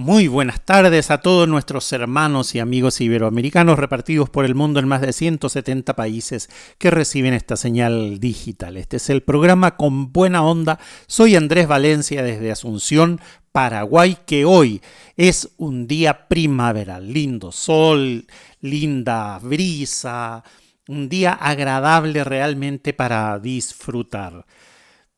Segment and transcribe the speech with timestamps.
[0.00, 4.88] Muy buenas tardes a todos nuestros hermanos y amigos iberoamericanos repartidos por el mundo en
[4.88, 6.48] más de 170 países
[6.78, 8.78] que reciben esta señal digital.
[8.78, 10.78] Este es el programa Con Buena Onda.
[11.06, 13.20] Soy Andrés Valencia desde Asunción,
[13.52, 14.80] Paraguay, que hoy
[15.18, 17.12] es un día primaveral.
[17.12, 18.26] Lindo sol,
[18.62, 20.44] linda brisa,
[20.88, 24.46] un día agradable realmente para disfrutar.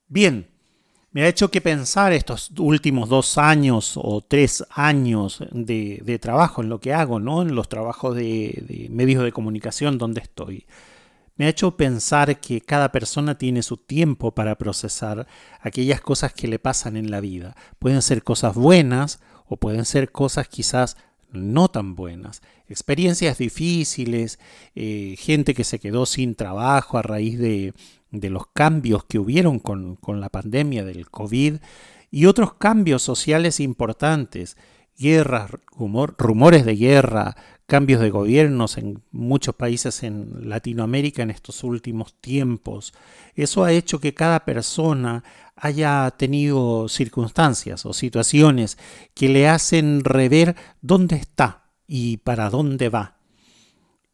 [0.09, 0.52] Bien,
[1.13, 6.71] me ha hecho que pensar estos últimos dos años o tres años de, trabajo en
[6.71, 7.43] lo que hago, ¿no?
[7.43, 10.67] En los trabajos de, medios de comunicación donde estoy.
[11.37, 15.27] Me ha hecho pensar que cada persona tiene su tiempo para procesar
[15.61, 17.57] aquellas cosas que le pasan en la vida.
[17.79, 20.97] Pueden ser cosas buenas o pueden ser cosas quizás
[21.31, 22.43] no tan buenas.
[22.69, 24.39] Experiencias difíciles,
[24.75, 27.75] eh, gente que se quedó sin trabajo a raíz de,
[28.13, 31.57] de los cambios que hubieron con, la pandemia del COVID
[32.11, 34.57] y otros cambios sociales importantes,
[34.97, 35.51] guerras,
[36.19, 42.93] rumores de guerra, cambios de gobiernos en muchos países en Latinoamérica en estos últimos tiempos.
[43.35, 45.25] Eso ha hecho que cada persona
[45.57, 48.77] haya tenido circunstancias o situaciones
[49.15, 53.22] que le hacen rever dónde está y para dónde va.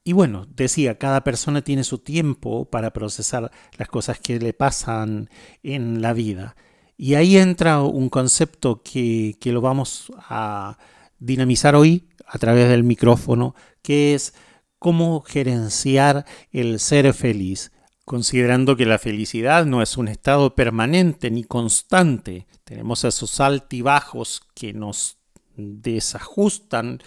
[0.09, 5.29] Y bueno, decía, cada persona tiene su tiempo para procesar las cosas que le pasan
[5.63, 6.57] en la vida.
[6.97, 10.79] Y ahí entra un concepto que, que lo vamos a
[11.19, 14.33] dinamizar hoy a través del micrófono, que es
[14.79, 17.71] cómo gerenciar el ser feliz,
[18.07, 22.47] considerando que la felicidad no es un estado permanente ni constante.
[22.65, 25.19] Tenemos esos altibajos que nos
[25.55, 27.03] desajustan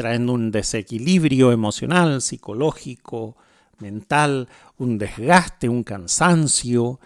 [0.00, 3.36] trayendo un desequilibrio emocional, psicológico,
[3.80, 6.98] mental, un desgaste, un cansancio.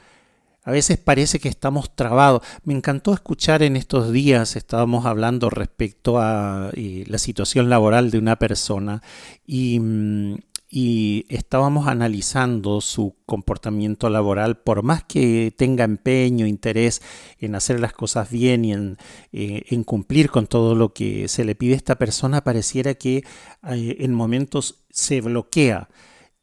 [0.62, 2.42] A veces parece que estamos trabados.
[2.62, 8.18] Me encantó escuchar en estos días, estábamos hablando respecto a eh, la situación laboral de
[8.18, 9.02] una persona
[9.44, 10.36] y mm,
[10.76, 17.00] y estábamos analizando su comportamiento laboral, por más que tenga empeño, interés
[17.38, 18.98] en hacer las cosas bien y en,
[19.32, 23.96] eh, cumplir con todo lo que se le pide a esta persona, pareciera que eh,
[24.00, 25.88] en momentos se bloquea.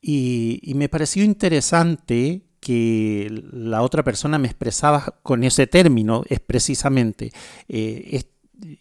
[0.01, 7.33] Y, me pareció interesante que la otra persona me expresaba con ese término, es precisamente,
[7.67, 8.23] eh,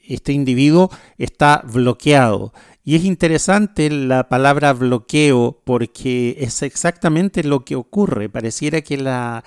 [0.06, 2.53] este individuo está bloqueado
[2.83, 8.29] y es interesante la palabra bloqueo porque es exactamente lo que ocurre.
[8.31, 9.45] Pareciera que la,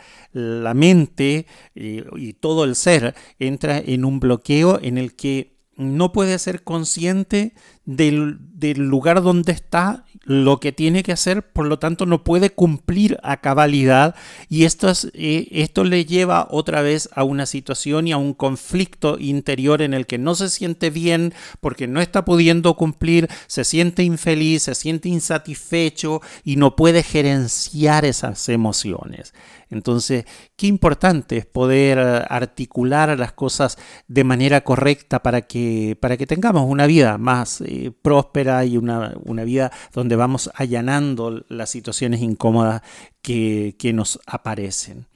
[0.76, 6.38] mente eh, y todo el ser entra en un bloqueo en el que no puede
[6.38, 7.54] ser consciente
[7.86, 8.40] del,
[8.78, 13.42] lugar donde está, lo que tiene que hacer, por lo tanto no puede cumplir a
[13.42, 14.16] cabalidad
[14.48, 18.34] y esto, es, eh, esto le lleva otra vez a una situación y a un
[18.34, 23.66] conflicto interior en el que no se siente bien porque no está pudiendo cumplir, se
[23.66, 29.34] siente infeliz, se siente insatisfecho y no puede gerenciar esas emociones.
[29.70, 33.78] Entonces, qué importante es poder eh, articular las cosas
[34.08, 39.14] de manera correcta para que, para que tengamos una vida más eh, próspera y una,
[39.24, 42.82] una, vida donde vamos allanando las situaciones incómodas
[43.22, 45.08] que, que nos aparecen.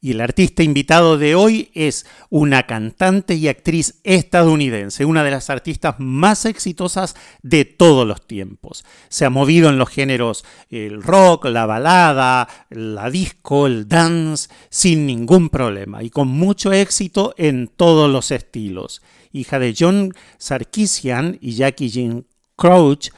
[0.00, 5.48] Y el artista invitado de hoy es una cantante y actriz estadounidense, una de las
[5.48, 8.84] artistas más exitosas de todos los tiempos.
[9.08, 15.06] Se ha movido en los géneros el rock, la balada, la disco, el dance, sin
[15.06, 19.02] ningún problema y con mucho éxito en todos los estilos.
[19.36, 23.10] Hija de John Sarkisian y Jackie Jean Crouch,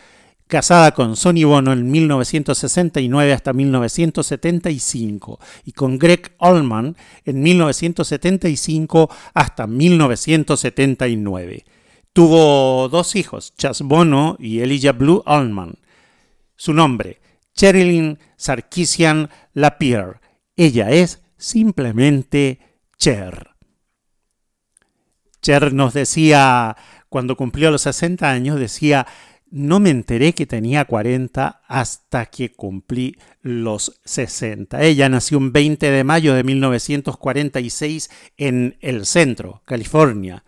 [0.49, 9.67] casada con Sonny Bono en 1969 hasta 1975 y con Greg Allman en 1975 hasta
[9.67, 11.65] 1979.
[12.13, 15.79] Tuvo dos hijos, Chas Bono y Elijah Blue Allman.
[16.57, 17.21] Su nombre,
[17.55, 20.21] Cherilyn Sarkisian Lapierre.
[20.57, 22.59] Ella es simplemente
[22.99, 23.48] Cher.
[25.41, 26.77] Cher nos decía,
[27.09, 29.07] cuando cumplió los 60 años, decía,
[29.51, 34.83] no me enteré que tenía 40 hasta que cumplí los 60.
[34.83, 40.45] Ella nació un 20 de mayo de 1946 en el centro, California.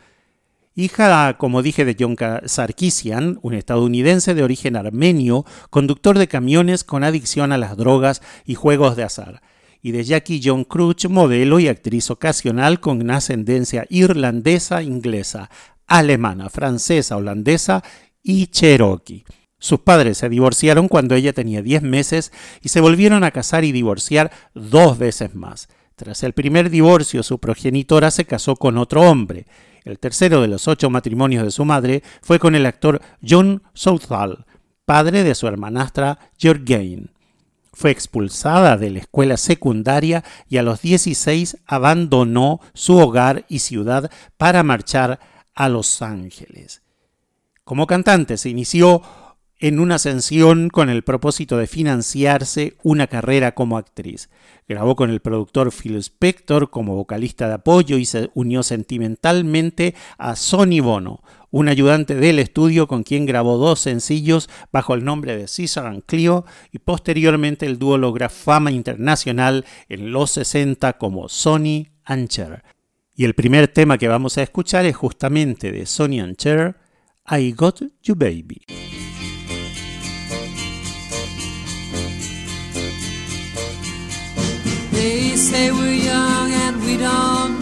[0.75, 7.04] hija, como dije, de John Sarkisian, un estadounidense de origen armenio, conductor de camiones con
[7.04, 9.42] adicción a las drogas y juegos de azar,
[9.82, 15.50] y de Jackie John Crutch, modelo y actriz ocasional con ascendencia irlandesa, inglesa,
[15.87, 17.82] alemana, francesa, holandesa
[18.23, 19.25] y cherokee.
[19.59, 22.32] Sus padres se divorciaron cuando ella tenía 10 meses
[22.62, 25.69] y se volvieron a casar y divorciar dos veces más.
[25.97, 29.47] Tras el primer divorcio, su progenitora se casó con otro hombre.
[29.85, 34.47] El tercero de los ocho matrimonios de su madre fue con el actor John Southall,
[34.87, 37.09] padre de su hermanastra Georgine.
[37.72, 44.11] Fue expulsada de la escuela secundaria y a los 16 abandonó su hogar y ciudad
[44.37, 45.20] para marchar
[45.55, 46.82] a Los Ángeles.
[47.64, 49.02] Como cantante se inició
[49.61, 54.31] en una ascensión con el propósito de financiarse una carrera como actriz.
[54.66, 60.34] Grabó con el productor Phil Spector como vocalista de apoyo y se unió sentimentalmente a
[60.34, 65.49] Sonny Bono, un ayudante del estudio con quien grabó dos sencillos bajo el nombre de
[65.49, 71.88] Cesar and Cleo y posteriormente el dúo logra fama internacional en los 60 como Sonny
[72.05, 72.62] and Cher.
[73.14, 76.76] Y el primer tema que vamos a escuchar es justamente de Sonny and Cher,
[77.29, 78.62] I Got You Baby.
[84.93, 87.60] They say young and we don't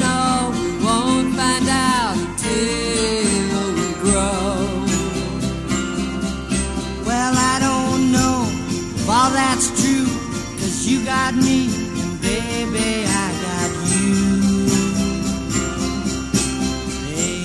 [11.08, 11.70] got me,
[12.02, 14.12] and baby, I got you.
[17.16, 17.44] Hey,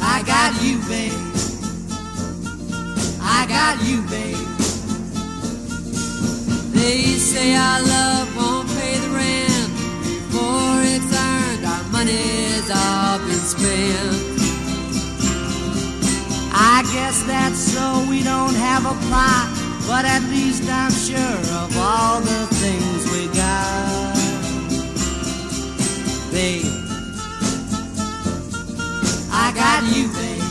[0.00, 1.20] I got you, babe.
[3.20, 4.48] I got you, babe.
[6.72, 9.70] They say our love won't pay the rent
[10.02, 11.66] before it's earned.
[11.66, 14.40] Our money's all been spent.
[16.52, 19.49] I guess that's so we don't have a plot,
[19.90, 24.14] but at least I'm sure of all the things we got.
[26.30, 26.64] Babe,
[29.32, 30.46] I got you, babe.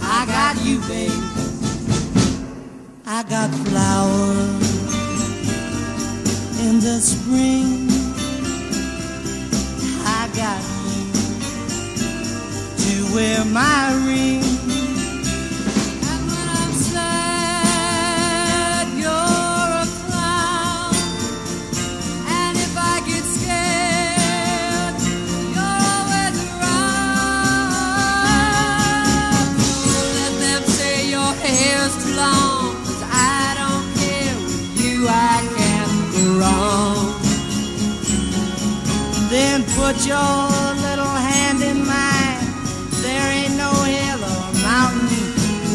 [0.00, 1.24] I got you, babe.
[3.04, 4.84] I got flowers
[6.66, 7.88] in the spring.
[10.06, 11.02] I got you
[12.84, 14.43] to wear my ring.
[39.84, 40.16] Put your
[40.86, 42.40] little hand in mine.
[43.02, 45.08] There ain't no hill or mountain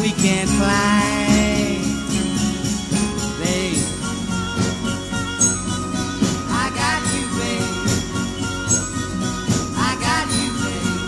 [0.02, 1.82] we can't climb.
[3.40, 3.86] Babe,
[6.50, 7.70] I got you, babe.
[9.88, 10.98] I got you, babe.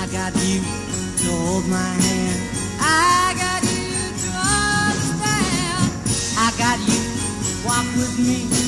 [0.00, 0.58] I got you
[1.18, 2.01] to hold my
[7.96, 8.61] with me.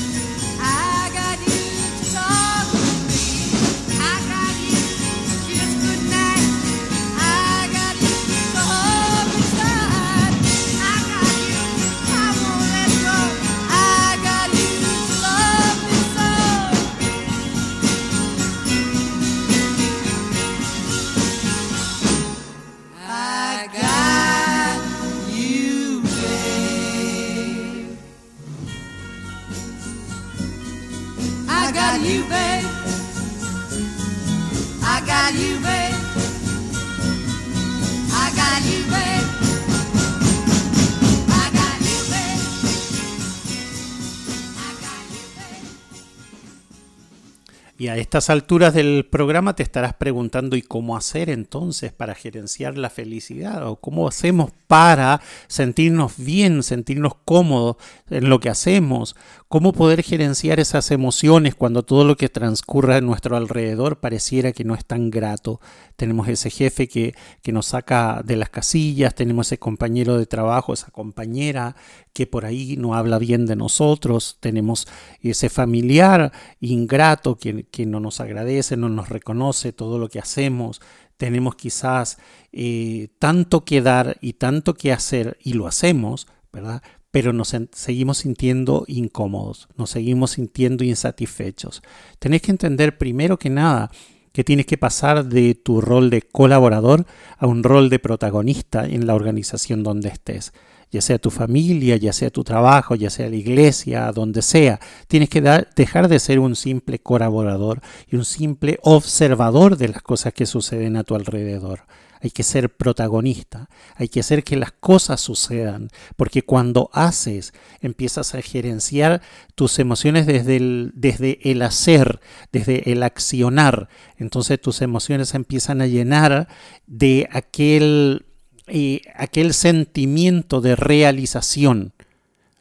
[47.95, 52.77] Y a estas alturas del programa te estarás preguntando ¿y cómo hacer entonces para gerenciar
[52.77, 53.67] la felicidad?
[53.67, 57.77] ¿O cómo hacemos para sentirnos bien, sentirnos cómodos
[58.11, 59.15] en lo que hacemos?
[59.47, 64.65] ¿Cómo poder gerenciar esas emociones cuando todo lo que transcurre a nuestro alrededor pareciera que
[64.65, 65.59] no es tan grato?
[65.95, 70.73] Tenemos ese jefe que, que nos saca de las casillas, tenemos ese compañero de trabajo,
[70.73, 71.75] esa compañera
[72.13, 74.87] que por ahí no habla bien de nosotros, tenemos
[75.21, 76.31] ese familiar
[76.61, 80.81] ingrato que, que no nos agradece, no nos reconoce todo lo que hacemos.
[81.17, 82.17] Tenemos quizás
[82.53, 86.81] eh, tanto que dar y tanto que hacer y lo hacemos, ¿verdad?
[87.11, 91.81] Pero nos seguimos sintiendo incómodos, nos seguimos sintiendo insatisfechos.
[92.19, 93.91] Tenés que entender primero que nada
[94.35, 97.05] que tienes que pasar de tu rol de colaborador
[97.37, 100.51] a un rol de protagonista en la organización donde estés
[100.91, 104.79] ya sea tu familia, ya sea tu trabajo, ya sea la iglesia, donde sea.
[105.07, 105.41] Tienes que
[105.75, 110.95] dejar de ser un simple colaborador y un simple observador de las cosas que suceden
[110.95, 111.81] a tu alrededor.
[112.21, 118.33] Hay que ser protagonista, hay que hacer que las cosas sucedan, porque cuando haces empiezas
[118.35, 119.21] a gerenciar
[119.55, 122.19] tus emociones desde el, desde el hacer,
[122.51, 123.89] desde el accionar.
[124.17, 126.47] Entonces tus emociones empiezan a llenar
[126.87, 128.25] de aquel
[128.67, 131.93] y aquel sentimiento de realización.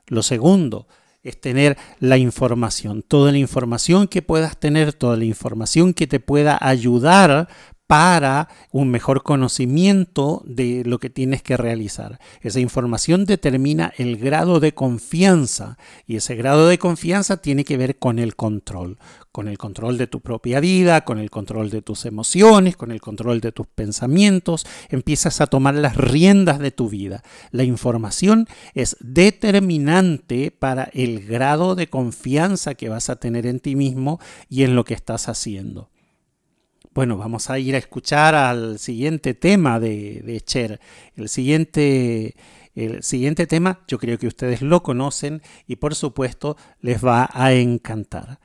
[0.07, 0.87] Lo segundo
[1.23, 6.21] es tener la información, toda la información que puedas tener, toda la información que te
[6.21, 7.49] pueda ayudar
[7.87, 12.19] para un mejor conocimiento de lo que tienes que realizar.
[12.41, 15.77] Esa información determina el grado de confianza
[16.07, 18.99] y ese grado de confianza tiene que ver con el control,
[19.33, 23.03] con el control de tu propia vida, con el control de tus emociones, con el
[23.03, 27.23] control de tus pensamientos, empiezas a tomar las riendas de tu vida.
[27.51, 33.77] La información es determinante para el grado de confianza que vas a tener en ti
[33.77, 35.91] mismo y en lo que estás haciendo.
[36.95, 40.79] Bueno, vamos a ir a escuchar al siguiente tema de, Cher.
[41.17, 42.37] El siguiente,
[42.77, 47.53] el siguiente tema yo creo que ustedes lo conocen y por supuesto les va a
[47.53, 48.39] encantar.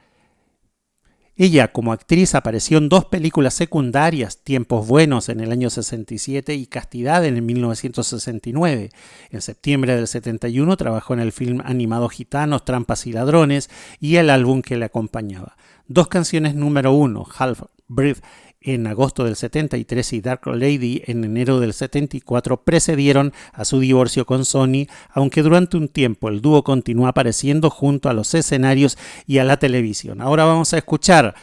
[1.36, 6.66] Ella como actriz apareció en dos películas secundarias, Tiempos Buenos en el año 67 y
[6.66, 8.90] Castidad en el 1969.
[9.30, 14.32] En septiembre del 71 trabajó en el film animado Gitanos, Trampas y Ladrones y el
[14.32, 15.56] álbum que le acompañaba.
[15.88, 18.24] Dos canciones número uno, Half Breath
[18.62, 24.26] en agosto del 73 y Dark Lady en enero del 74 precedieron a su divorcio
[24.26, 29.40] con Sony, aunque durante un tiempo el dúo continuó apareciendo junto a los escenarios y
[29.40, 30.22] a la televisión.
[30.22, 31.36] Ahora vamos a escuchar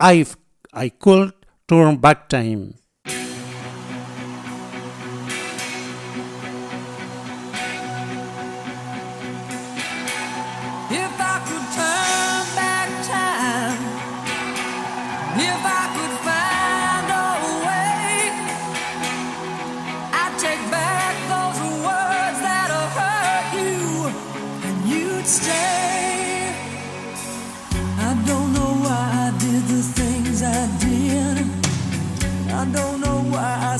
[0.00, 1.34] I Could
[1.66, 2.85] Turn Back Time.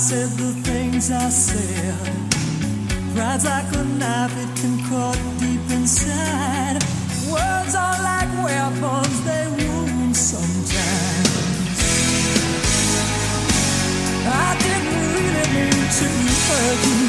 [0.06, 1.98] Said the things I said.
[3.12, 6.78] Pride's like a knife, it can cut deep inside.
[7.26, 11.26] Words are like weapons, they wound sometimes.
[14.30, 16.08] I didn't really mean to
[16.46, 17.02] hurt you.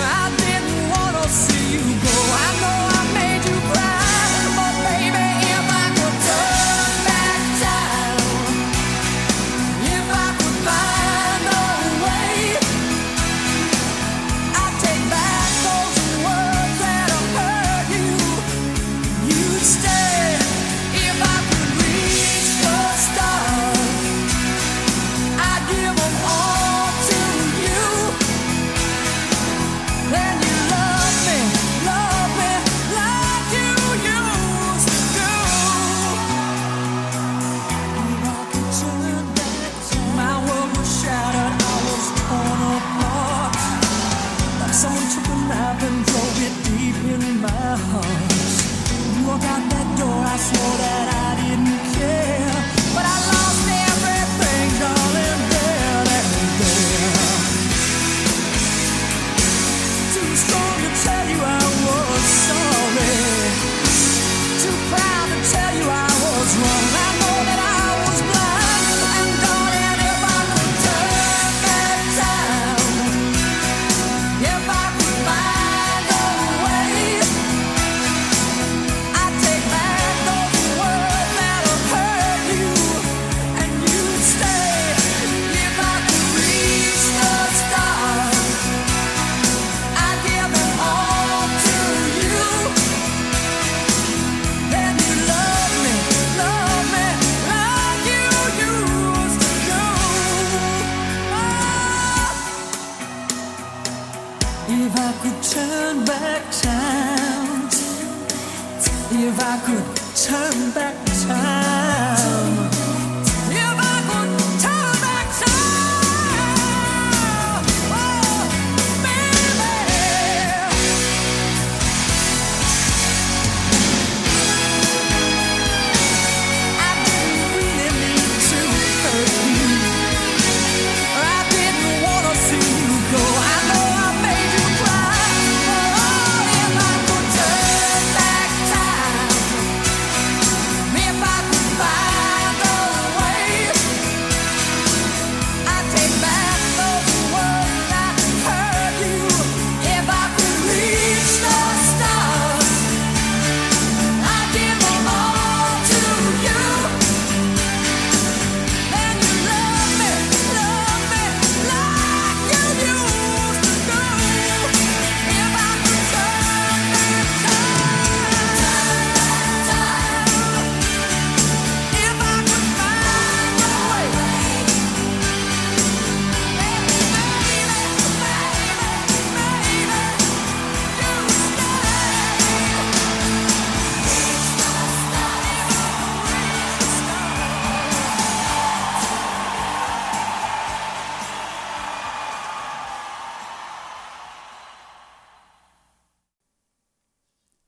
[0.00, 2.16] I didn't want to see you go.
[2.44, 2.85] I know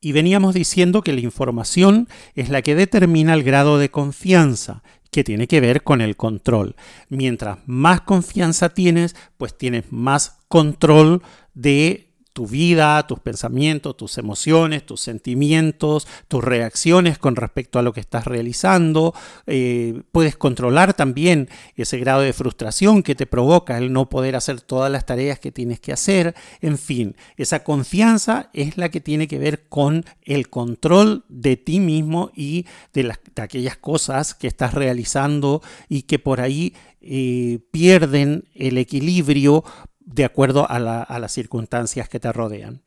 [0.09, 5.23] Y veníamos diciendo que la información es la que determina el grado de confianza, que
[5.23, 6.75] tiene que ver con el control.
[7.09, 11.21] Mientras más confianza tienes, pues tienes más control
[11.53, 12.08] de
[12.39, 17.99] tu vida, tus pensamientos, tus emociones, tus sentimientos, tus reacciones con respecto a lo que
[17.99, 19.13] estás realizando.
[19.45, 24.61] Eh, puedes controlar también ese grado de frustración que te provoca el no poder hacer
[24.61, 26.33] todas las tareas que tienes que hacer.
[26.61, 31.81] En fin, esa confianza es la que tiene que ver con el control de ti
[31.81, 37.59] mismo y de, las, de aquellas cosas que estás realizando y que por ahí eh,
[37.71, 39.63] pierden el equilibrio
[40.13, 42.81] de acuerdo a, la, a, las circunstancias que te rodean.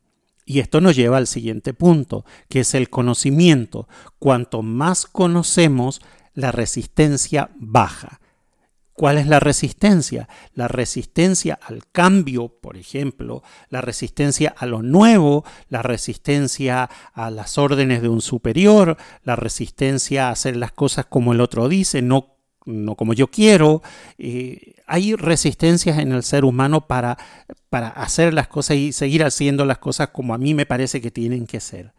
[0.45, 3.89] Y esto nos lleva al siguiente punto, que es el conocimiento.
[4.19, 6.01] Cuanto más conocemos,
[6.35, 8.21] la resistencia baja.
[8.95, 10.29] ¿Cuál es la resistencia?
[10.53, 17.57] La resistencia al cambio, por ejemplo, la resistencia a lo nuevo, la resistencia a las
[17.57, 22.37] órdenes de un superior, la resistencia a hacer las cosas como el otro dice, no
[22.65, 23.83] no como yo quiero.
[24.19, 27.19] Eh, hay resistencias en el ser humano para,
[27.71, 31.11] para hacer las cosas y seguir haciendo las cosas como a mí me parece que
[31.11, 31.93] tienen que ser.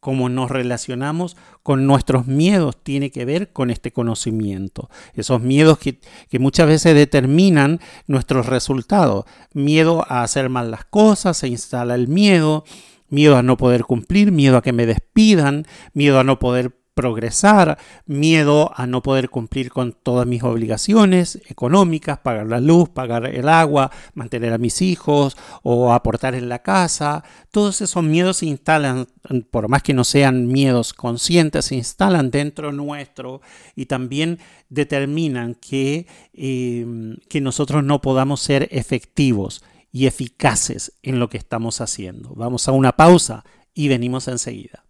[0.00, 4.88] Cómo nos relacionamos con nuestros miedos tiene que ver con este conocimiento.
[5.14, 9.24] Esos miedos que, que muchas veces determinan nuestros resultados.
[9.54, 12.64] Miedo a hacer mal las cosas, se instala el miedo,
[13.08, 17.78] miedo a no poder cumplir, miedo a que me despidan, miedo a no poder progresar,
[18.06, 23.48] miedo a no poder cumplir con todas mis obligaciones económicas, pagar la luz, pagar el
[23.48, 27.22] agua, mantener a mis hijos o aportar en la casa.
[27.52, 29.06] Todos esos miedos se instalan,
[29.52, 33.42] por más que no sean miedos conscientes, se instalan dentro nuestro
[33.76, 36.84] y también determinan que, eh,
[37.28, 42.34] que nosotros no podamos ser efectivos y eficaces en lo que estamos haciendo.
[42.34, 44.87] Vamos a una pausa y venimos enseguida.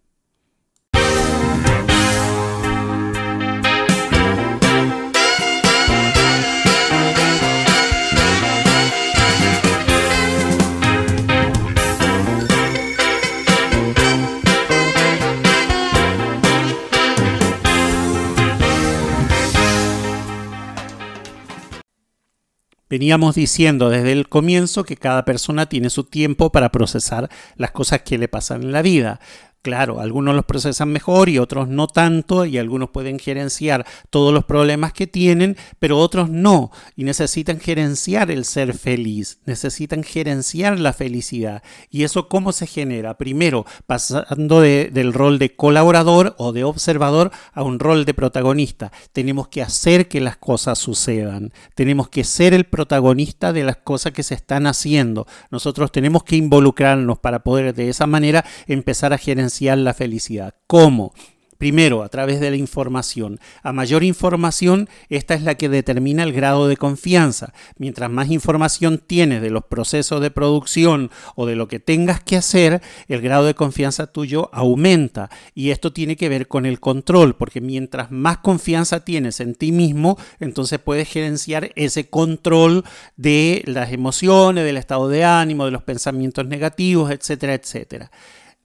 [22.90, 28.02] Veníamos diciendo desde el comienzo que cada persona tiene su tiempo para procesar las cosas
[28.02, 29.20] que le pasan en la vida.
[29.60, 34.44] Claro, algunos los procesan mejor y otros no tanto, y algunos pueden gerenciar todos los
[34.44, 40.92] problemas que tienen, pero otros no, y necesitan gerenciar el ser feliz, necesitan gerenciar la
[40.92, 41.64] felicidad.
[41.90, 43.18] ¿Y eso cómo se genera?
[43.18, 48.92] Primero, pasando de, del rol de colaborador o de observador a un rol de protagonista.
[49.12, 54.12] Tenemos que hacer que las cosas sucedan, tenemos que ser el protagonista de las cosas
[54.12, 55.26] que se están haciendo.
[55.50, 59.47] Nosotros tenemos que involucrarnos para poder de esa manera empezar a gerenciar
[59.78, 60.54] la felicidad.
[60.66, 61.12] ¿Cómo?
[61.58, 63.40] Primero, a través de la información.
[63.64, 67.52] A mayor información, esta es la que determina el grado de confianza.
[67.78, 72.36] Mientras más información tienes de los procesos de producción o de lo que tengas que
[72.36, 75.30] hacer, el grado de confianza tuyo aumenta.
[75.52, 79.72] Y esto tiene que ver con el control, porque mientras más confianza tienes en ti
[79.72, 82.84] mismo, entonces puedes gerenciar ese control
[83.16, 88.12] de las emociones, del estado de ánimo, de los pensamientos negativos, etcétera, etcétera.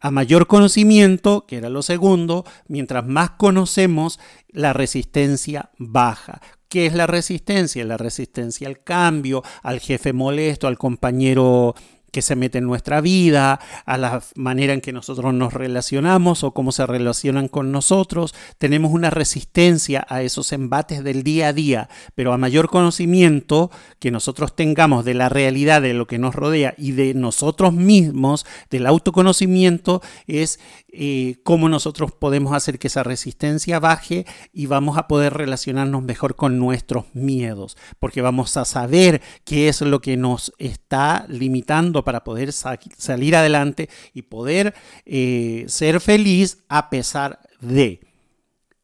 [0.04, 6.42] A mayor conocimiento, que era lo segundo, mientras más conocemos, la resistencia baja.
[6.68, 7.86] ¿Qué es la resistencia?
[7.86, 11.74] La resistencia al cambio, al jefe molesto, al compañero
[12.14, 16.52] que se mete en nuestra vida, a la manera en que nosotros nos relacionamos o
[16.52, 18.36] cómo se relacionan con nosotros.
[18.60, 24.12] Tenemos una resistencia a esos embates del día a día, pero a mayor conocimiento que
[24.12, 28.86] nosotros tengamos de la realidad de lo que nos rodea y de nosotros mismos, del
[28.86, 35.34] autoconocimiento, es eh, cómo nosotros podemos hacer que esa resistencia baje y vamos a poder
[35.34, 41.26] relacionarnos mejor con nuestros miedos, porque vamos a saber qué es lo que nos está
[41.28, 44.74] limitando para poder salir adelante y poder
[45.06, 48.02] eh, ser feliz a pesar de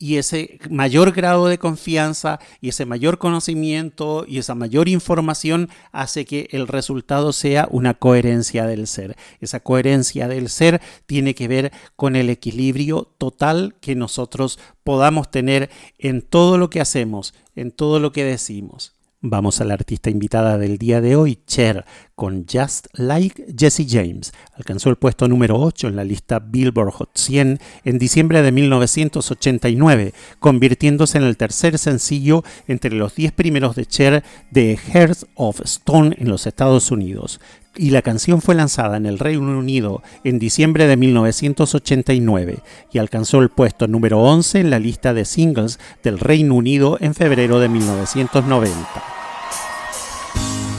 [0.01, 6.23] y ese mayor grado de confianza y ese mayor conocimiento y esa mayor información hace
[6.23, 9.17] que el resultado sea una coherencia del ser.
[9.41, 15.69] Esa coherencia del ser tiene que ver con el equilibrio total que nosotros podamos tener
[15.97, 18.95] en todo lo que hacemos, en todo lo que decimos.
[19.21, 21.83] Vamos a la artista invitada del día de hoy, Cher,
[22.19, 24.33] con Just Like Jesse James.
[24.53, 30.13] Alcanzó el puesto número 8 en la lista Billboard Hot 100 en diciembre de 1989,
[30.37, 36.13] convirtiéndose en el tercer sencillo entre los 10 primeros de Cher de Hearts of Stone
[36.19, 37.39] en los Estados Unidos.
[37.77, 42.59] Y la canción fue lanzada en el Reino Unido en diciembre de 1989
[42.91, 47.15] y alcanzó el puesto número 11 en la lista de singles del Reino Unido en
[47.15, 48.75] febrero de 1990.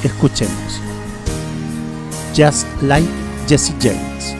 [0.05, 1.00] Escuchemos.
[2.41, 3.05] Just Like
[3.47, 4.40] Jesse James.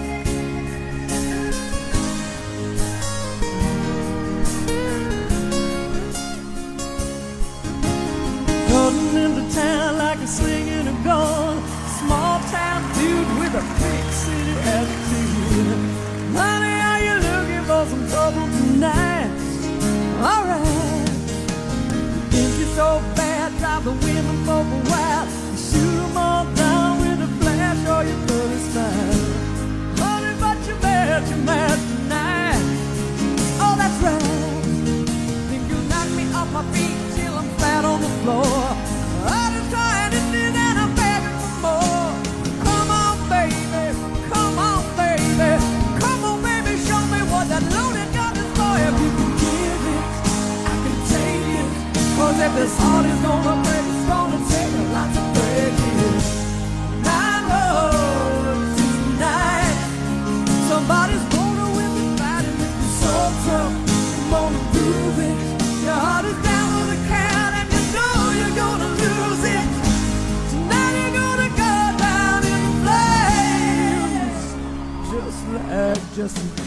[36.53, 38.45] My feet till I'm flat on the floor.
[39.25, 39.71] I just
[40.83, 42.11] I'm begging for more.
[42.67, 43.95] Come on, baby,
[44.33, 45.53] come on, baby,
[46.03, 48.75] come on, baby, show me what that loaded gun is for.
[48.87, 50.05] If you can give it,
[50.67, 51.69] I can take it.
[52.17, 53.60] Cause if this heart is gonna
[76.21, 76.60] like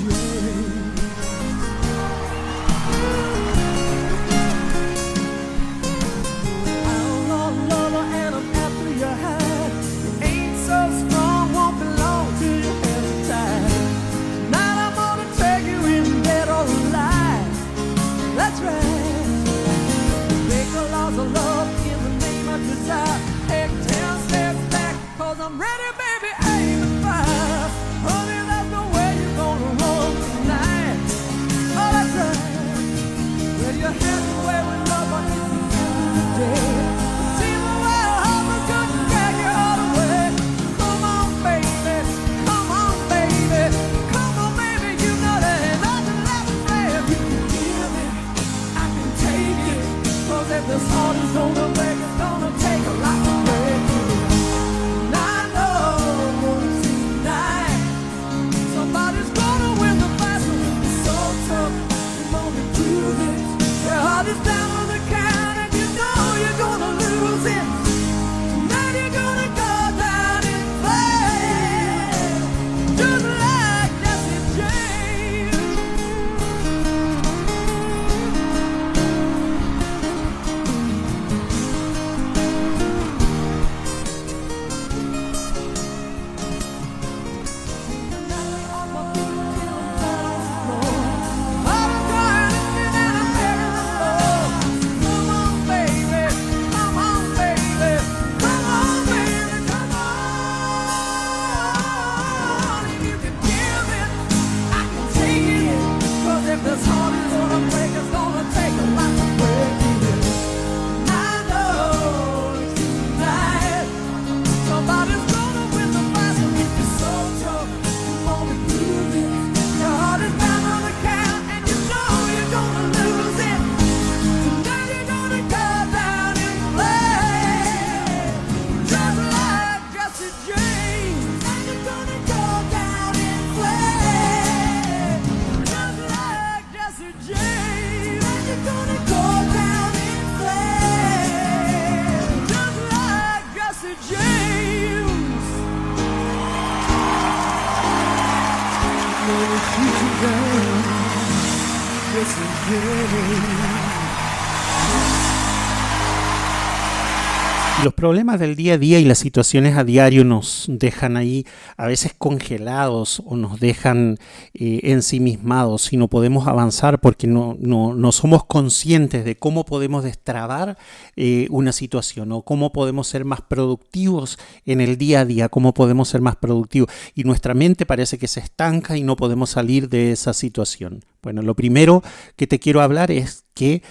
[158.03, 161.45] problemas del día a día y las situaciones a diario nos dejan ahí
[161.77, 164.17] a veces congelados o nos dejan
[164.53, 170.77] eh, ensimismados y no podemos avanzar porque no, no, somos conscientes de cómo podemos destrabar
[171.15, 175.73] eh, una situación o cómo podemos ser más productivos en el día a día, cómo
[175.73, 176.89] podemos ser más productivos.
[177.15, 181.05] Y nuestra mente parece que se estanca y no podemos salir de esa situación.
[181.21, 182.03] Bueno, lo primero
[182.35, 183.81] que te quiero hablar es que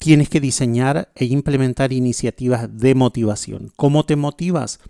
[0.00, 3.70] tienes que diseñar e implementar iniciativas de motivación.
[3.76, 4.80] ¿Cómo te motivas?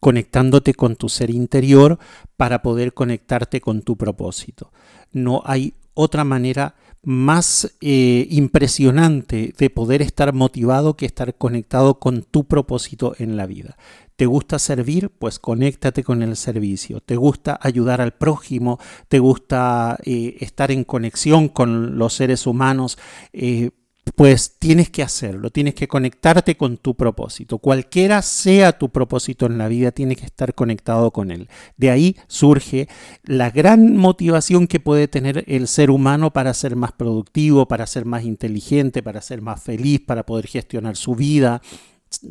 [0.00, 1.98] Conectándote con tu ser interior
[2.38, 4.72] para poder conectarte con tu propósito.
[5.12, 12.22] No hay otra manera más eh, impresionante de poder estar motivado que estar conectado con
[12.22, 13.76] tu propósito en la vida.
[14.16, 15.10] ¿Te gusta servir?
[15.10, 17.00] Pues conéctate con el servicio.
[17.00, 18.80] ¿Te gusta ayudar al prójimo?
[19.08, 22.98] ¿Te gusta eh, estar en conexión con los seres humanos?
[23.32, 23.70] Eh,
[24.14, 27.58] pues tienes que hacerlo, tienes que conectarte con tu propósito.
[27.58, 31.48] Cualquiera sea tu propósito en la vida, tienes que estar conectado con él.
[31.76, 32.88] De ahí surge
[33.24, 38.04] la gran motivación que puede tener el ser humano para ser más productivo, para ser
[38.04, 41.62] más inteligente, para ser más feliz, para poder gestionar su vida,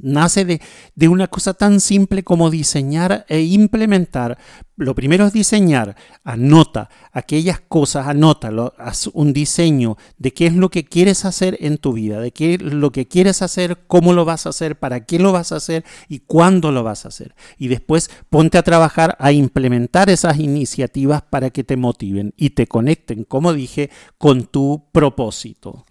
[0.02, 4.38] nace de, una cosa tan simple como diseñar e implementar.
[4.76, 10.70] Lo primero es diseñar, anota aquellas cosas, anota haz un diseño de qué es lo
[10.70, 14.24] que quieres hacer en tu vida, de qué es lo que quieres hacer, cómo lo
[14.24, 17.34] vas a hacer, para qué lo vas a hacer y cuándo lo vas a hacer.
[17.58, 22.68] Y después ponte a trabajar a implementar esas iniciativas para que te motiven y te
[22.68, 25.86] conecten, como dije, con tu propósito.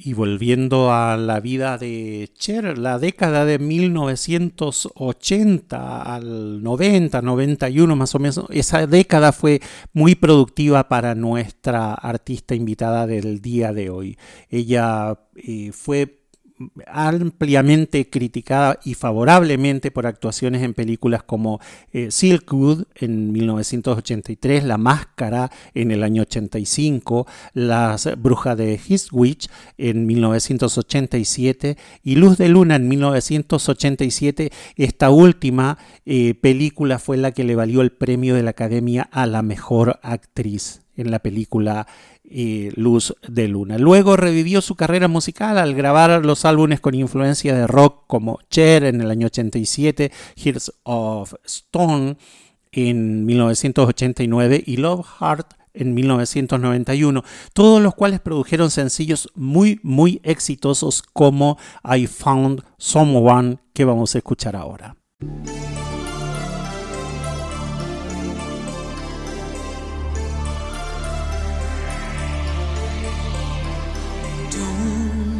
[0.00, 8.14] Y volviendo a la vida de Cher, la década de 1980 al 90, 91 más
[8.14, 9.60] o menos, esa década fue
[9.92, 14.16] muy productiva para nuestra artista invitada del día de hoy.
[14.48, 16.20] Ella eh, fue
[16.86, 21.60] ampliamente criticada y favorablemente por actuaciones en películas como
[21.92, 30.06] eh, Silkwood en 1983, La Máscara en el año 85, Las Brujas de Eastwich en
[30.06, 34.50] 1987 y Luz de Luna en 1987.
[34.76, 39.26] Esta última eh, película fue la que le valió el premio de la Academia a
[39.26, 41.86] la Mejor Actriz en la película
[42.76, 43.78] Luz de Luna.
[43.78, 48.84] Luego revivió su carrera musical al grabar los álbumes con influencia de rock como Cher
[48.84, 52.16] en el año 87, Hearts of Stone
[52.72, 61.02] en 1989 y Love Heart en 1991, todos los cuales produjeron sencillos muy muy exitosos
[61.02, 64.96] como I Found Someone que vamos a escuchar ahora.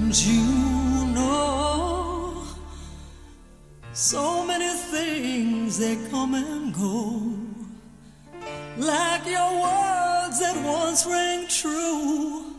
[0.09, 2.43] Don't you know
[3.93, 7.21] so many things that come and go,
[8.79, 12.55] like your words that once rang true,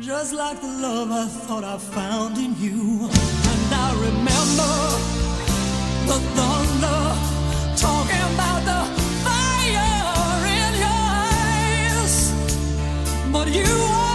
[0.00, 3.10] just like the love I thought I found in you.
[3.52, 4.72] And I remember
[6.08, 7.02] the thunder
[7.76, 8.80] talking about the
[9.26, 12.32] fire in your eyes,
[13.30, 14.05] but you.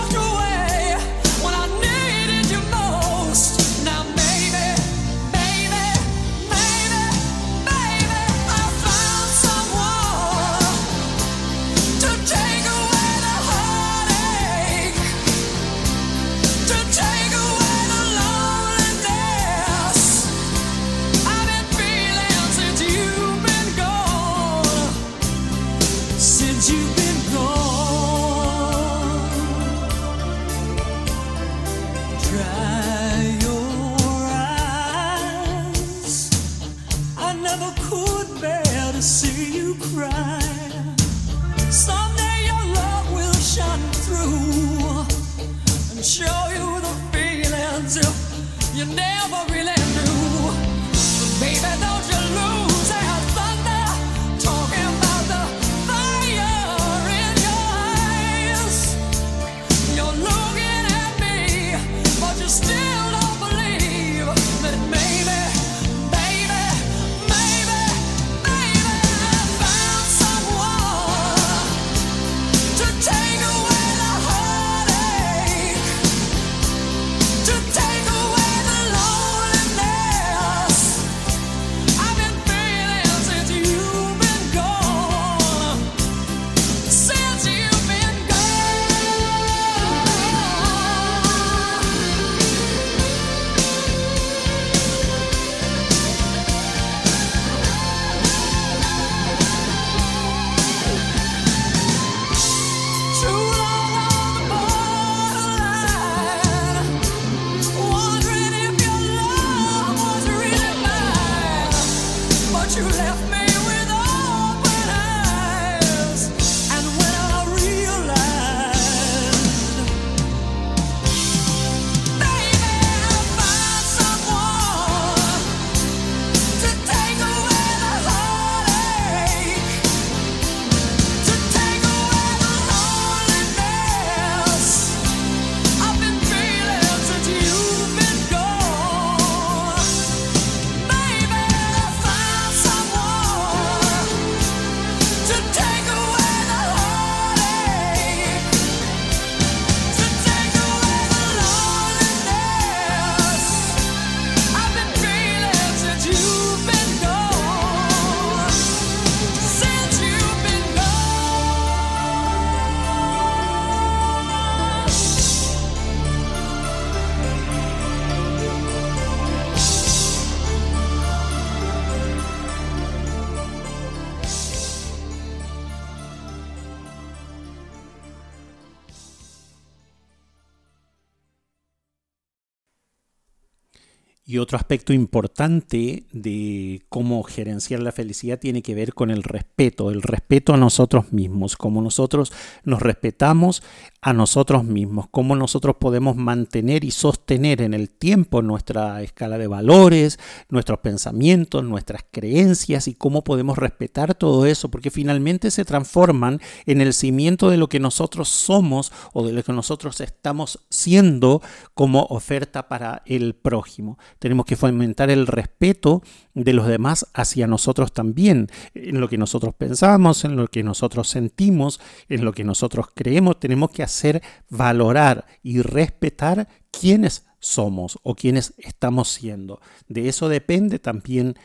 [184.52, 190.02] Otro aspecto importante de cómo gerenciar la felicidad tiene que ver con el respeto, el
[190.02, 192.34] respeto a nosotros mismos, cómo nosotros
[192.66, 193.64] nos respetamos
[194.02, 199.48] a nosotros mismos, cómo nosotros podemos mantener y sostener en el tiempo nuestra escala de
[199.48, 206.42] valores, nuestros pensamientos, nuestras creencias y cómo podemos respetar todo eso, porque finalmente se transforman
[206.66, 211.42] en el cimiento de lo que nosotros somos o de lo que nosotros estamos siendo
[211.74, 214.00] como oferta para el prójimo.
[214.20, 216.02] Tenemos que fomentar el respeto
[216.34, 221.10] de los demás hacia nosotros también, en lo que nosotros pensamos, en lo que nosotros
[221.10, 223.40] sentimos, en lo que nosotros creemos.
[223.40, 229.60] Tenemos que hacer valorar y respetar quiénes somos o quiénes estamos siendo.
[229.88, 231.36] De eso depende también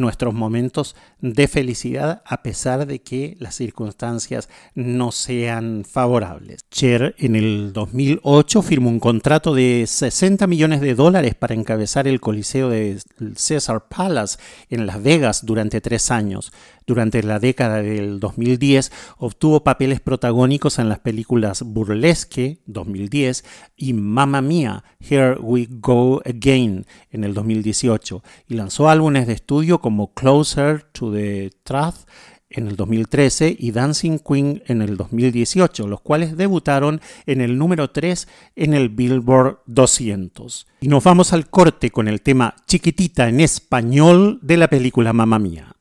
[0.00, 6.66] nuestros momentos de felicidad a pesar de que las circunstancias no sean favorables.
[6.70, 12.20] Cher en el 2008 firmó un contrato de 60 millones de dólares para encabezar el
[12.20, 12.98] Coliseo de
[13.36, 16.52] Cesar Palace en Las Vegas durante tres años.
[16.86, 23.44] Durante la década del 2010 obtuvo papeles protagónicos en las películas Burlesque 2010
[23.76, 29.80] y Mamma Mia, Here We Go Again en el 2018 y lanzó álbumes de estudio
[29.86, 32.08] como Closer to the Truth
[32.50, 37.90] en el 2013 y Dancing Queen en el 2018, los cuales debutaron en el número
[37.90, 40.66] 3 en el Billboard 200.
[40.80, 45.38] Y nos vamos al corte con el tema Chiquitita en español de la película Mamma
[45.38, 45.75] Mía.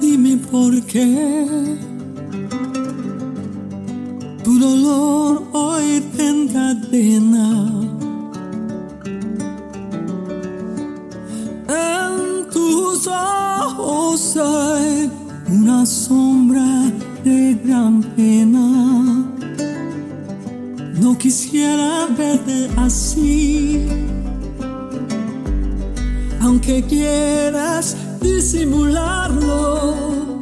[0.00, 1.76] Dime por qué
[4.44, 7.48] tu dolor hoy te encadena.
[11.68, 15.10] En tus ojos hay
[15.48, 16.92] una sombra
[17.24, 19.26] de gran pena.
[21.00, 23.84] No quisiera verte así,
[26.40, 30.40] aunque quieras disimularlo.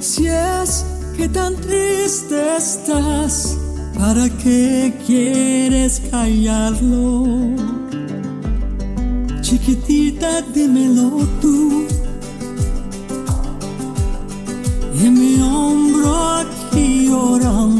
[0.00, 0.84] Si es
[1.16, 3.56] que tan triste estás,
[3.98, 7.24] ¿para qué quieres callarlo?
[9.40, 11.86] Chiquitita, dímelo tú.
[14.94, 17.79] Y en mi hombro aquí llorando.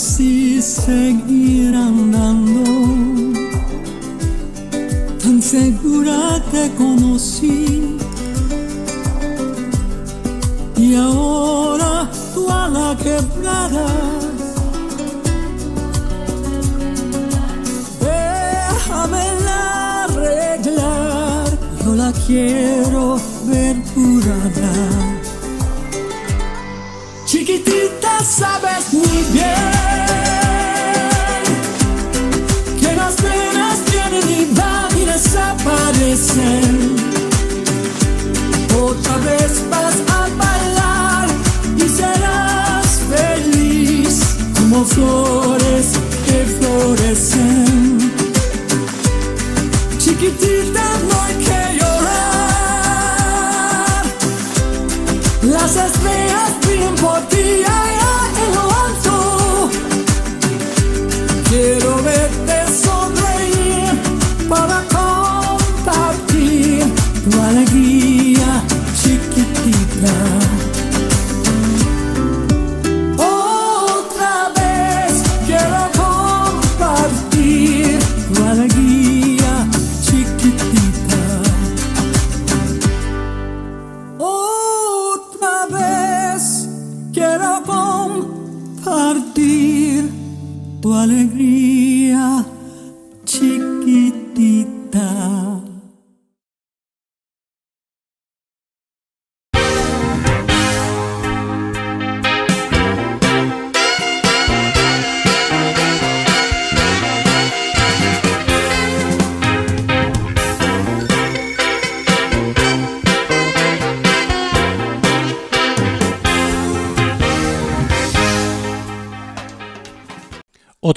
[0.00, 2.64] Así seguir andando.
[5.22, 7.98] Tan segura te conocí
[10.78, 13.88] y ahora tú a la quebrada.
[18.08, 19.24] Déjame
[20.02, 21.48] arreglar,
[21.84, 23.20] yo la quiero
[23.50, 24.72] ver curada.
[27.26, 29.69] Chiquitita, sabes muy bien
[38.78, 41.28] Otra vez vas a bailar
[41.78, 44.20] y serás feliz
[44.54, 45.86] como flores
[46.26, 47.89] que florecen.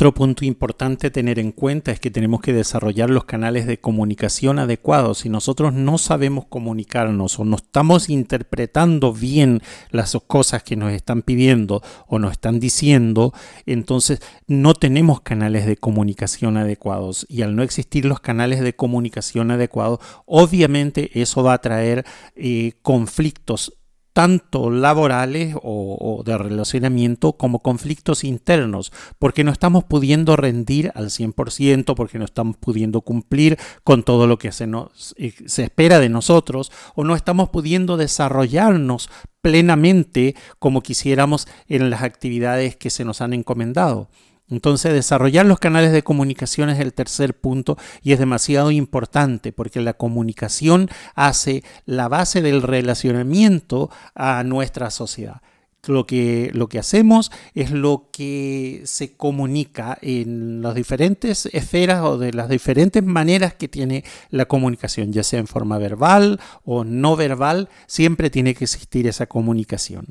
[0.04, 4.60] Otro punto importante tener en cuenta es que tenemos que desarrollar los canales de comunicación
[4.60, 5.20] adecuados.
[5.20, 11.22] Si nosotros no sabemos comunicarnos o no estamos interpretando bien las cosas que nos están
[11.22, 13.34] pidiendo o nos están diciendo,
[13.66, 17.26] entonces no tenemos canales de comunicación adecuados.
[17.30, 22.04] Y al no existir los canales de comunicación adecuados, obviamente eso va a traer
[22.36, 23.72] eh, conflictos
[24.14, 31.96] tanto laborales o, de relacionamiento como conflictos internos, porque no estamos pudiendo rendir al 100%,
[31.96, 36.10] porque no estamos pudiendo cumplir con todo lo que se, nos, eh, se espera de
[36.10, 39.10] nosotros, o no estamos pudiendo desarrollarnos
[39.42, 44.10] plenamente como quisiéramos en las actividades que se nos han encomendado.
[44.50, 49.82] Entonces, desarrollar los canales de comunicación es el tercer punto y es demasiado importante porque
[49.82, 55.42] la comunicación hace la base del relacionamiento a nuestra sociedad.
[55.86, 62.18] Lo que, lo que hacemos es lo que se comunica en las diferentes esferas o
[62.18, 67.18] de las diferentes maneras que tiene la comunicación, ya sea en forma verbal o no
[67.18, 70.08] verbal, siempre tiene que existir esa comunicación.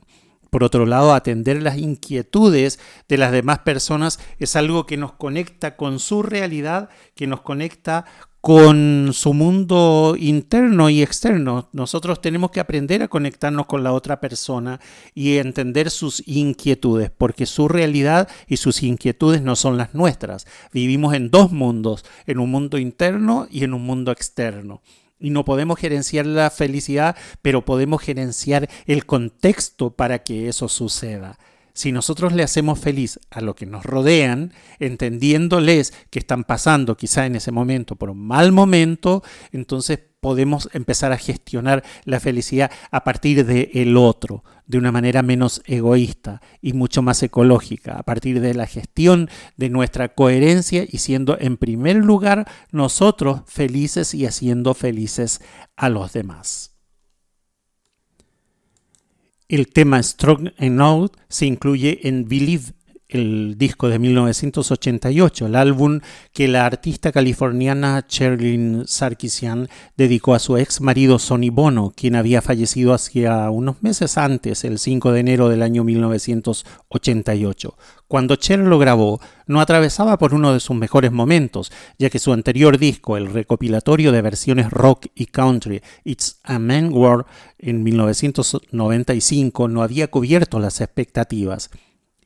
[0.53, 2.79] Por otro lado, atender las inquietudes
[3.09, 8.05] de las demás personas es algo que nos conecta con su realidad, que nos conecta
[8.43, 11.71] con su mundo interno y externo.
[11.73, 14.79] Nosotros tenemos que aprender a conectarnos con la otra persona
[15.15, 20.47] y entender sus inquietudes, porque su realidad y sus inquietudes no son las nuestras.
[20.71, 24.83] Vivimos en dos mundos, en un mundo interno y en un mundo externo.
[25.23, 31.39] Y no podemos gerenciar la felicidad, pero podemos gerenciar el contexto para que eso suceda.
[31.75, 37.25] Si nosotros le hacemos feliz a lo que nos rodean, entendiéndoles que están pasando quizá
[37.25, 43.03] en ese momento por un mal momento, entonces podemos empezar a gestionar la felicidad a
[43.03, 48.41] partir de el otro, de una manera menos egoísta y mucho más ecológica, a partir
[48.41, 54.75] de la gestión de nuestra coherencia y siendo en primer lugar nosotros felices y haciendo
[54.75, 55.41] felices
[55.75, 56.77] a los demás.
[59.49, 62.75] El tema Strong and Out se incluye en Believe
[63.13, 66.01] el disco de 1988, el álbum
[66.33, 72.43] que la artista californiana Sherilyn Sarkisian dedicó a su ex marido Sonny Bono, quien había
[72.43, 77.77] fallecido hacía unos meses antes, el 5 de enero del año 1988.
[78.09, 82.33] Cuando Cher lo grabó, no atravesaba por uno de sus mejores momentos, ya que su
[82.33, 87.25] anterior disco, el recopilatorio de versiones rock y country It's a Man World
[87.59, 91.71] en 1995, no había cubierto las expectativas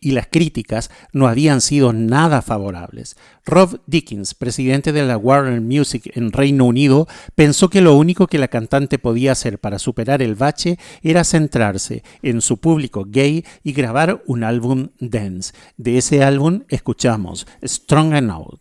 [0.07, 3.17] y las críticas no habían sido nada favorables.
[3.45, 8.39] Rob Dickens, presidente de la Warner Music en Reino Unido, pensó que lo único que
[8.39, 13.73] la cantante podía hacer para superar el bache era centrarse en su público gay y
[13.73, 15.53] grabar un álbum dance.
[15.77, 18.61] De ese álbum escuchamos Strong and Out.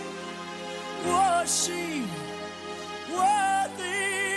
[1.03, 2.07] 我心，
[3.09, 3.23] 我
[3.77, 4.30] 的。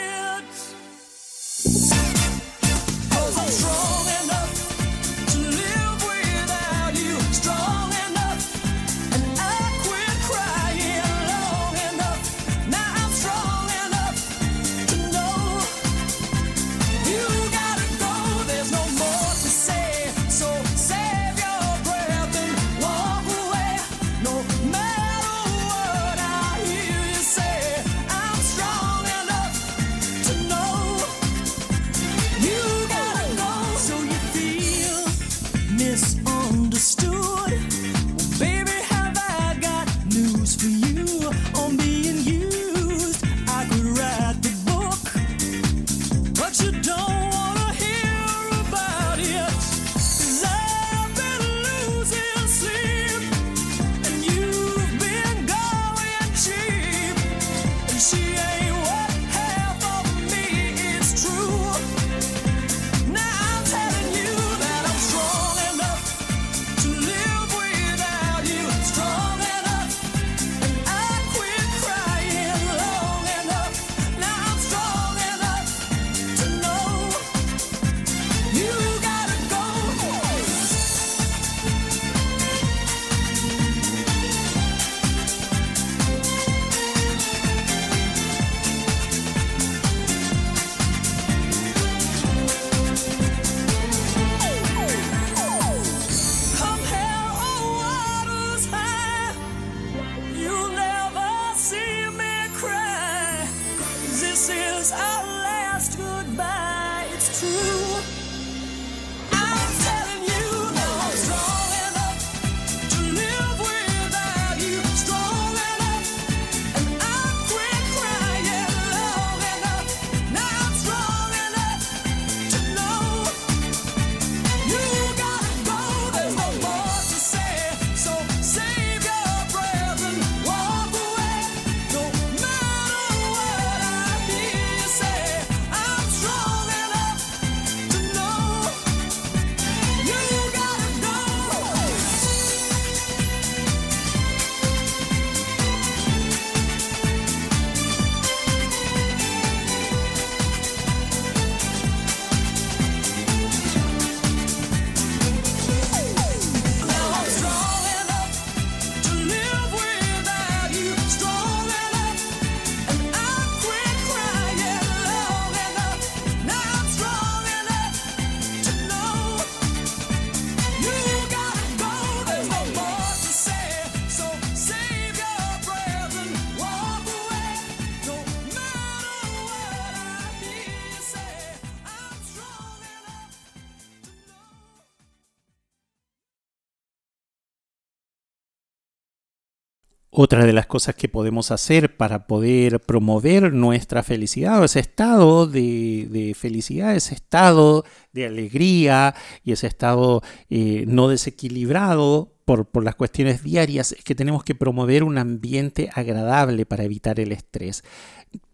[190.16, 195.48] Otra de las cosas que podemos hacer para poder promover nuestra felicidad o ese estado
[195.48, 203.42] de, felicidad, ese estado de alegría y ese estado eh, no desequilibrado por, las cuestiones
[203.42, 207.82] diarias es que tenemos que promover un ambiente agradable para evitar el estrés.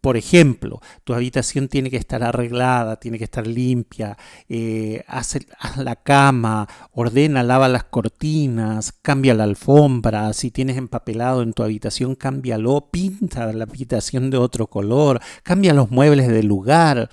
[0.01, 4.17] Por ejemplo, tu habitación tiene que estar arreglada, tiene que estar limpia,
[4.49, 11.43] eh, haz, haz, la cama, ordena, lava las cortinas, cambia la alfombra, si tienes empapelado
[11.43, 17.11] en tu habitación, cámbialo, pinta la habitación de otro color, cambia los muebles de lugar.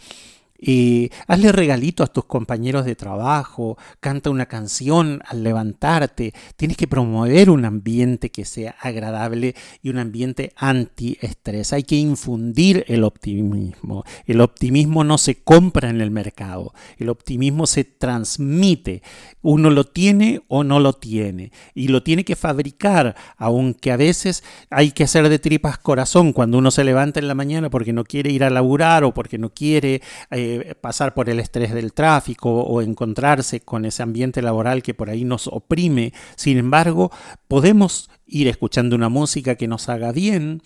[1.27, 6.33] Hazle regalito a tus compañeros de trabajo, canta una canción al levantarte.
[6.55, 11.73] Tienes que promover un ambiente que sea agradable y un ambiente antiestrés.
[11.73, 14.03] Hay que infundir el optimismo.
[14.25, 16.73] El optimismo no se compra en el mercado.
[16.97, 19.03] El optimismo se transmite.
[19.41, 21.51] Uno lo tiene o no lo tiene.
[21.75, 26.57] Y lo tiene que fabricar, aunque a veces hay que hacer de tripas corazón cuando
[26.57, 29.49] uno se levanta en la mañana porque no quiere ir a laburar o porque no
[29.49, 30.01] quiere...
[30.31, 30.46] Eh,
[30.81, 35.23] pasar por el estrés del tráfico o encontrarse con ese ambiente laboral que por ahí
[35.23, 36.13] nos oprime.
[36.35, 37.11] Sin embargo,
[37.47, 40.61] podemos ir escuchando una música que nos haga bien,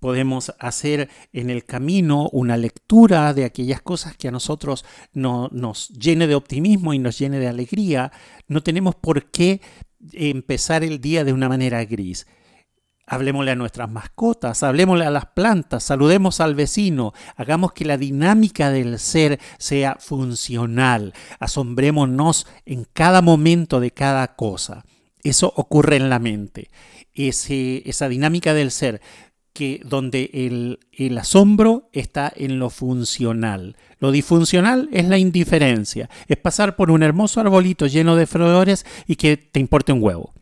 [0.00, 5.88] podemos hacer en el camino una lectura de aquellas cosas que a nosotros no, nos
[5.88, 8.12] llene de optimismo y nos llene de alegría.
[8.46, 9.60] No tenemos por qué
[10.12, 12.26] empezar el día de una manera gris.
[13.08, 18.70] Hablemosle a nuestras mascotas, hablemosle a las plantas, saludemos al vecino, hagamos que la dinámica
[18.70, 24.84] del ser sea funcional, asombrémonos en cada momento de cada cosa.
[25.22, 26.68] Eso ocurre en la mente.
[27.14, 29.00] Esa dinámica del ser,
[29.52, 33.76] que donde el, el asombro está en lo funcional.
[34.00, 39.16] Lo disfuncional es la indiferencia, es pasar por un hermoso arbolito lleno de flores y
[39.16, 40.34] que te importe un huevo.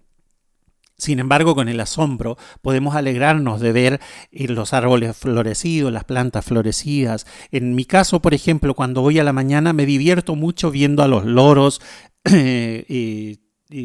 [1.05, 4.01] Sin embargo, con el asombro podemos alegrarnos de ver
[4.33, 7.27] eh, los árboles florecidos, las plantas florecidas.
[7.51, 11.09] En mi caso, por ejemplo, cuando voy a la mañana me divierto mucho viendo a
[11.09, 11.83] los loros
[12.25, 13.37] eh,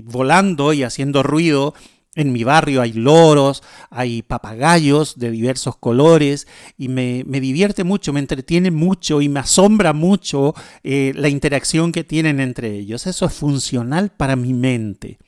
[0.06, 1.74] volando y haciendo ruido
[2.16, 6.48] en mi barrio hay loros, hay papagayos de diversos colores
[6.78, 11.92] y me, me, divierte mucho, me entretiene mucho y me asombra mucho eh, la interacción
[11.92, 13.08] que tienen entre ellos.
[13.08, 15.20] Eso es funcional para mi mente.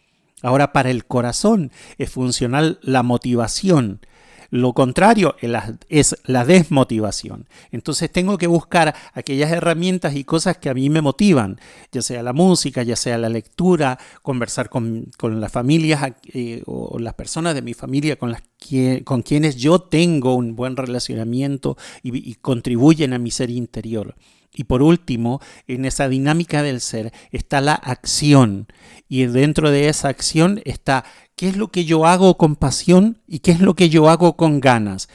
[0.42, 4.02] Ahora, para el corazón es funcional la motivación.
[4.52, 7.48] Lo contrario es la desmotivación.
[7.72, 11.58] Entonces tengo que buscar aquellas herramientas y cosas que a mí me motivan,
[11.94, 17.00] ya sea la música, ya sea la lectura, conversar con, con las familias eh, o
[17.00, 18.44] las personas de mi familia con, las
[19.06, 24.16] con quienes yo tengo un buen relacionamiento y contribuyen a mi ser interior.
[24.54, 28.68] Y por último, en esa dinámica del ser está la acción.
[29.12, 31.04] Y dentro de esa acción está
[31.36, 34.38] qué es lo que yo hago con pasión y qué es lo que yo hago
[34.38, 35.10] con ganas.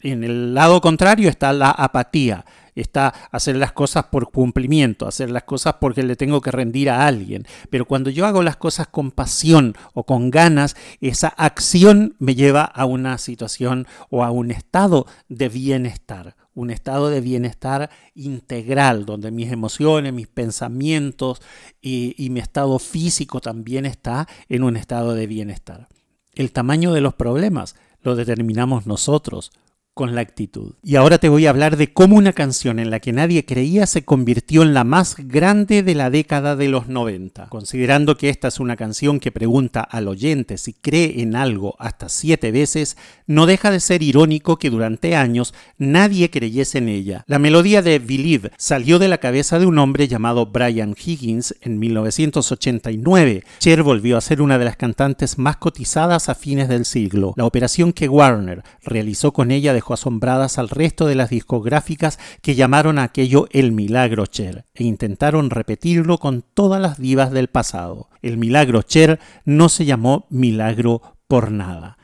[0.00, 2.46] En el lado contrario está la apatía.
[2.74, 7.06] Está hacer las cosas por cumplimiento, hacer las cosas porque le tengo que rendir a
[7.06, 7.46] alguien.
[7.68, 12.62] Pero cuando yo hago las cosas con pasión o con ganas, esa acción me lleva
[12.62, 19.30] a una situación o a un estado de bienestar un estado de bienestar integral, donde
[19.30, 21.40] mis emociones, mis pensamientos
[21.80, 25.88] y, mi estado físico también está en un estado de bienestar.
[26.34, 29.52] El tamaño de los problemas lo determinamos nosotros,
[29.94, 30.74] con la actitud.
[30.82, 33.86] Y ahora te voy a hablar de cómo una canción en la que nadie creía
[33.86, 37.48] se convirtió en la más grande de la década de los 90.
[37.48, 42.08] Considerando que esta es una canción que pregunta al oyente si cree en algo hasta
[42.08, 47.24] siete veces, no deja de ser irónico que durante años nadie creyese en ella.
[47.26, 51.78] La melodía de Believe salió de la cabeza de un hombre llamado Brian Higgins en
[51.78, 53.44] 1989.
[53.58, 57.34] Cher volvió a ser una de las cantantes más cotizadas a fines del siglo.
[57.36, 62.98] La operación que Warner realizó con ella asombradas al resto de las discográficas que llamaron
[62.98, 68.08] a aquello el milagro Cher e intentaron repetirlo con todas las divas del pasado.
[68.22, 71.98] El milagro Cher no se llamó milagro por nada.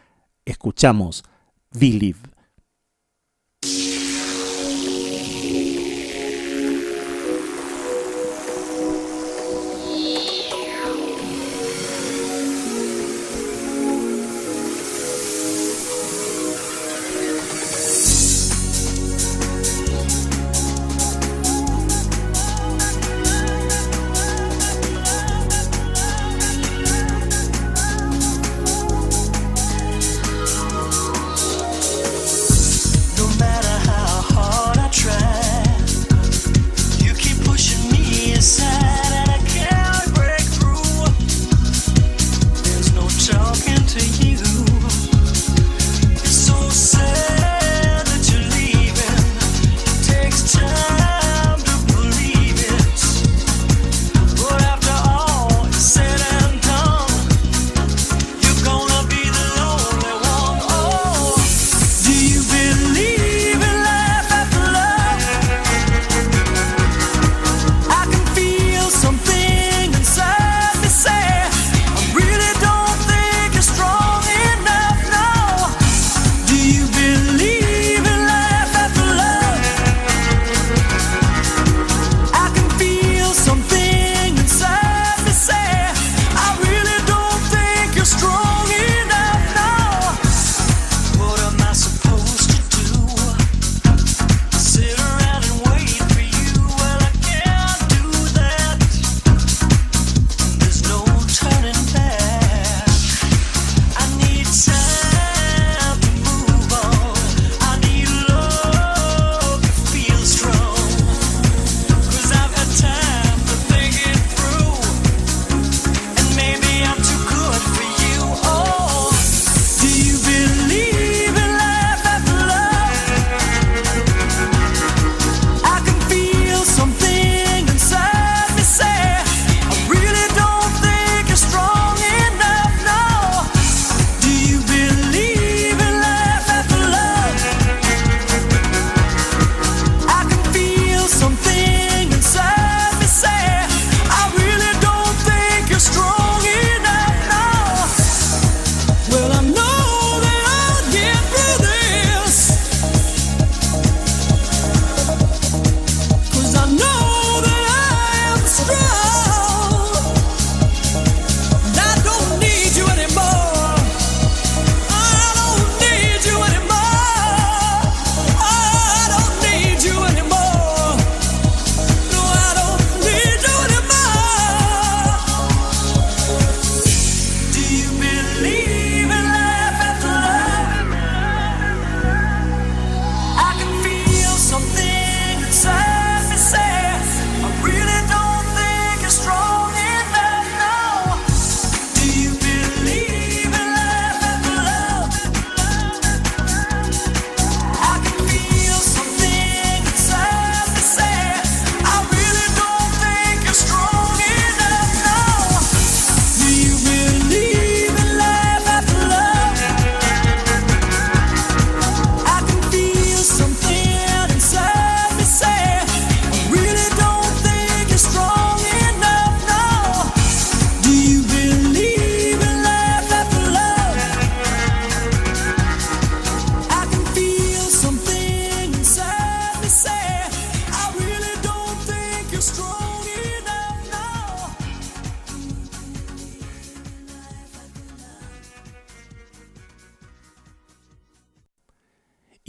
[0.45, 1.25] Escuchamos
[1.73, 2.28] Believe.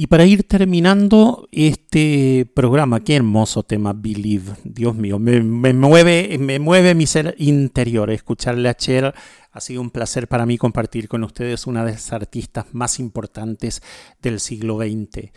[0.10, 6.96] Para ir terminando este programa, qué hermoso tema Believe, Dios mío, me, mueve, me mueve
[6.96, 9.14] mi ser interior escucharle a Cher.
[9.52, 13.84] Ha sido un placer para mí compartir con ustedes una de las artistas más importantes
[14.22, 15.32] del siglo XX.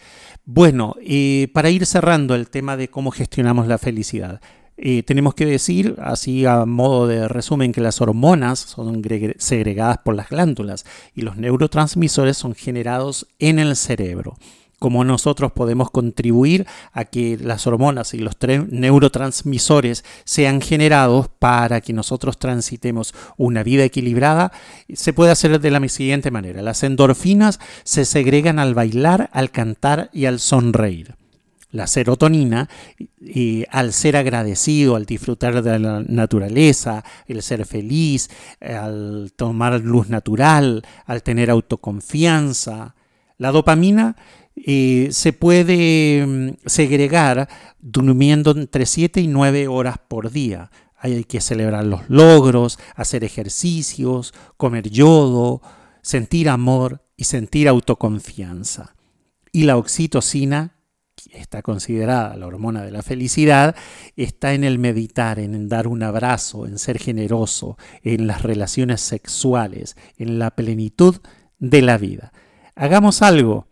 [0.45, 4.41] Bueno, eh, para ir cerrando el tema de cómo gestionamos la felicidad.
[4.79, 9.03] Eh, tenemos que decir, así a modo de resumen, que las hormonas son
[9.37, 14.35] segregadas por las glándulas y los neurotransmisores son generados en el cerebro.
[14.83, 18.35] Cómo nosotros podemos contribuir a que las hormonas y los
[18.68, 24.51] neurotransmisores sean generados para que nosotros transitemos una vida equilibrada,
[24.93, 26.62] se puede hacer de la siguiente manera.
[26.62, 31.14] Las endorfinas se segregan al bailar, al cantar y al sonreír
[31.70, 32.68] la serotonina,
[33.20, 38.30] y al ser agradecido, al disfrutar de la naturaleza, el ser feliz,
[38.61, 42.97] al tomar luz natural, al tener autoconfianza.
[43.39, 44.16] La dopamina
[44.57, 47.48] se puede mm, segregar
[47.80, 50.70] durmiendo entre 7 y 9 horas por día.
[50.96, 55.61] Hay que celebrar los logros, hacer ejercicios, comer yodo,
[56.03, 58.94] sentir amor y sentir autoconfianza.
[59.50, 60.76] Y la oxitocina
[61.32, 63.74] está considerada la hormona de la felicidad,
[64.16, 69.96] está en el meditar, en dar un abrazo, en ser generoso, en las relaciones sexuales,
[70.16, 71.16] en la plenitud
[71.59, 72.32] de la vida.
[72.74, 73.68] Hagamos algo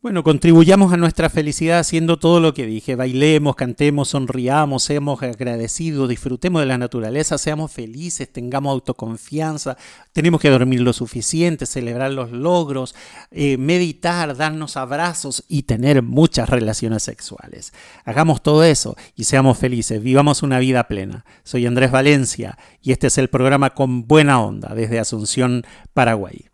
[0.00, 2.94] bueno, contribuyamos a nuestra felicidad haciendo todo lo que dije.
[2.94, 9.76] Bailemos, cantemos, sonriamos, seamos agradecidos, disfrutemos de la naturaleza, seamos felices, tengamos autoconfianza,
[10.12, 12.94] tenemos que dormir lo suficiente, celebrar los logros,
[13.32, 17.72] eh, meditar, darnos abrazos y tener muchas relaciones sexuales.
[18.04, 21.24] Hagamos todo eso y seamos felices, vivamos una vida plena.
[21.42, 26.46] Soy Andrés Valencia y este es el programa Con Buena Onda desde Asunción, Paraguay.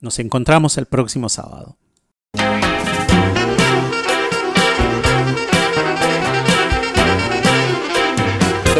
[0.00, 1.78] Nos encontramos el próximo sábado.